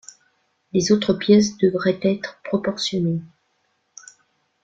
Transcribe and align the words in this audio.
Les 0.73 0.91
autres 0.91 1.13
pièces 1.13 1.59
devraient 1.59 1.99
être 2.01 2.41
proportionnées. 2.43 3.21